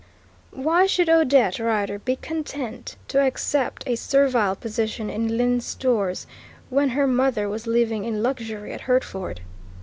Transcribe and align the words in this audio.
Why 0.55 0.87
should 0.87 1.09
Odette 1.11 1.59
Rider 1.59 1.99
be 1.99 2.15
content 2.15 2.95
to 3.07 3.21
accept 3.23 3.83
a 3.85 3.95
servile 3.95 4.55
position 4.55 5.11
in 5.11 5.37
Lyne's 5.37 5.67
Stores 5.67 6.25
when 6.71 6.89
her 6.97 7.05
mother 7.05 7.47
was 7.47 7.67
living 7.67 8.03
in 8.05 8.23
luxury 8.23 8.73
at 8.73 8.81
Hertford? 8.81 9.41